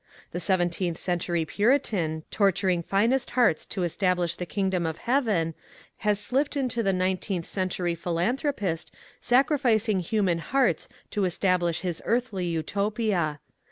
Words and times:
The 0.31 0.39
seventeenth 0.39 0.97
century 0.97 1.45
Puritan, 1.45 2.23
torturing 2.31 2.81
finest 2.81 3.29
hearts 3.37 3.67
to 3.67 3.83
establish 3.83 4.35
the 4.35 4.47
kingdom 4.47 4.87
of 4.87 4.97
Heaven, 4.97 5.53
has 5.97 6.17
slipped 6.19 6.57
into 6.57 6.81
the 6.81 6.91
nineteenth 6.91 7.45
century 7.45 7.93
philanthro 7.95 8.51
pist 8.55 8.89
sacrificing 9.19 9.99
human 9.99 10.39
hearts 10.39 10.87
to 11.11 11.25
establish 11.25 11.81
his 11.81 12.01
earthly 12.03 12.47
utopia. 12.47 13.41